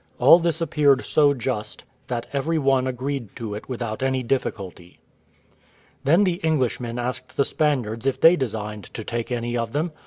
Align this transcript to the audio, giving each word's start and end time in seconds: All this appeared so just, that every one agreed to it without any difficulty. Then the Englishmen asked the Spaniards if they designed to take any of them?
All 0.17 0.39
this 0.39 0.61
appeared 0.61 1.05
so 1.05 1.35
just, 1.35 1.83
that 2.07 2.25
every 2.33 2.57
one 2.57 2.87
agreed 2.87 3.35
to 3.35 3.53
it 3.53 3.69
without 3.69 4.01
any 4.01 4.23
difficulty. 4.23 4.97
Then 6.03 6.23
the 6.23 6.43
Englishmen 6.43 6.97
asked 6.97 7.37
the 7.37 7.45
Spaniards 7.45 8.07
if 8.07 8.19
they 8.19 8.35
designed 8.35 8.85
to 8.95 9.03
take 9.03 9.31
any 9.31 9.55
of 9.55 9.73
them? 9.73 9.91